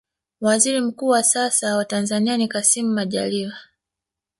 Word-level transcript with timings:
waziri 0.41 0.81
mkuu 0.81 1.07
wa 1.07 1.23
sasa 1.23 1.77
wa 1.77 1.85
tanzania 1.85 2.37
ni 2.37 2.47
kassim 2.47 2.93
majaliwa 2.93 3.53